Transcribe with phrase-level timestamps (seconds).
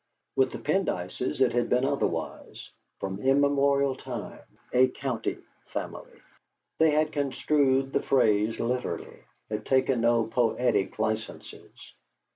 [0.35, 4.41] With the Pendyces it had been otherwise; from immemorial time
[4.73, 6.19] "a county family,"
[6.79, 9.19] they had construed the phrase literally,
[9.51, 11.93] had taken no poetical licences.